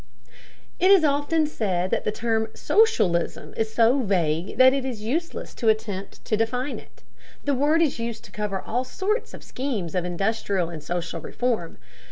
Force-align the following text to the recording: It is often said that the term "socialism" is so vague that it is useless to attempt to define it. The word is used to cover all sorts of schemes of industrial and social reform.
It 0.79 0.89
is 0.89 1.03
often 1.03 1.45
said 1.45 1.91
that 1.91 2.05
the 2.05 2.11
term 2.11 2.47
"socialism" 2.55 3.53
is 3.55 3.71
so 3.71 3.99
vague 3.99 4.57
that 4.57 4.73
it 4.73 4.83
is 4.83 5.03
useless 5.03 5.53
to 5.53 5.69
attempt 5.69 6.25
to 6.25 6.35
define 6.35 6.79
it. 6.79 7.03
The 7.43 7.53
word 7.53 7.83
is 7.83 7.99
used 7.99 8.23
to 8.23 8.31
cover 8.31 8.59
all 8.59 8.83
sorts 8.83 9.35
of 9.35 9.43
schemes 9.43 9.93
of 9.93 10.03
industrial 10.03 10.71
and 10.71 10.81
social 10.83 11.21
reform. 11.21 11.77